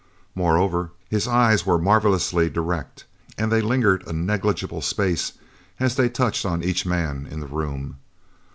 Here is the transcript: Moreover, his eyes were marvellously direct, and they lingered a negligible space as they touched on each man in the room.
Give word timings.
Moreover, 0.33 0.89
his 1.11 1.27
eyes 1.27 1.63
were 1.63 1.77
marvellously 1.77 2.49
direct, 2.49 3.05
and 3.37 3.51
they 3.51 3.61
lingered 3.61 4.03
a 4.07 4.13
negligible 4.13 4.81
space 4.81 5.33
as 5.79 5.95
they 5.95 6.09
touched 6.09 6.43
on 6.43 6.63
each 6.63 6.87
man 6.87 7.27
in 7.29 7.39
the 7.39 7.45
room. 7.45 7.97